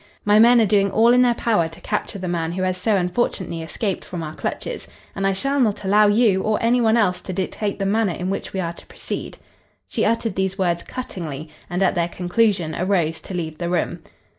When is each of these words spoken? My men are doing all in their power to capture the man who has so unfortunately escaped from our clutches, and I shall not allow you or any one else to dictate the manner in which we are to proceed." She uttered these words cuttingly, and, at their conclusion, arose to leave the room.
My 0.25 0.39
men 0.39 0.59
are 0.59 0.65
doing 0.65 0.89
all 0.89 1.13
in 1.13 1.21
their 1.21 1.35
power 1.35 1.67
to 1.67 1.79
capture 1.79 2.17
the 2.17 2.27
man 2.27 2.53
who 2.53 2.63
has 2.63 2.75
so 2.75 2.97
unfortunately 2.97 3.61
escaped 3.61 4.03
from 4.03 4.23
our 4.23 4.33
clutches, 4.33 4.87
and 5.15 5.27
I 5.27 5.33
shall 5.33 5.59
not 5.59 5.83
allow 5.83 6.07
you 6.07 6.41
or 6.41 6.57
any 6.59 6.81
one 6.81 6.97
else 6.97 7.21
to 7.21 7.31
dictate 7.33 7.77
the 7.77 7.85
manner 7.85 8.13
in 8.13 8.31
which 8.31 8.51
we 8.51 8.59
are 8.61 8.73
to 8.73 8.85
proceed." 8.87 9.37
She 9.87 10.03
uttered 10.03 10.35
these 10.35 10.57
words 10.57 10.81
cuttingly, 10.81 11.49
and, 11.69 11.83
at 11.83 11.93
their 11.93 12.09
conclusion, 12.09 12.73
arose 12.73 13.19
to 13.21 13.35
leave 13.35 13.59
the 13.59 13.69
room. 13.69 13.99